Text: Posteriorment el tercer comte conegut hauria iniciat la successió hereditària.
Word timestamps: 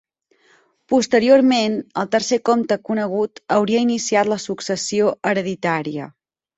Posteriorment 0.93 1.75
el 2.05 2.09
tercer 2.17 2.41
comte 2.51 2.79
conegut 2.91 3.45
hauria 3.59 3.85
iniciat 3.89 4.35
la 4.35 4.43
successió 4.49 5.17
hereditària. 5.33 6.15